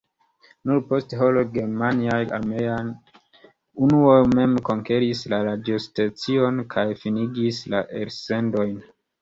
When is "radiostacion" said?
5.51-6.67